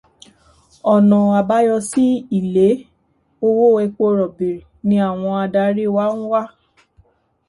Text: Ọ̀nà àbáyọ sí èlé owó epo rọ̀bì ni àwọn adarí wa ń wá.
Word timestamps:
Ọ̀nà 0.93 1.17
àbáyọ 1.39 1.75
sí 1.89 2.05
èlé 2.37 2.67
owó 3.45 3.65
epo 3.85 4.03
rọ̀bì 4.17 4.49
ni 4.87 4.95
àwọn 5.09 5.33
adarí 5.43 5.83
wa 5.95 6.05
ń 6.19 6.21
wá. 6.31 6.41